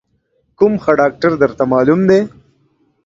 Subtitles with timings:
[0.57, 2.19] کوم ښه ډاکتر درته معلوم دی؟